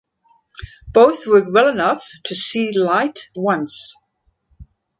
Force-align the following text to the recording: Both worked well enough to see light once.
Both 0.95 1.27
worked 1.27 1.51
well 1.51 1.67
enough 1.67 2.09
to 2.23 2.33
see 2.33 2.71
light 2.75 3.29
once. 3.35 3.93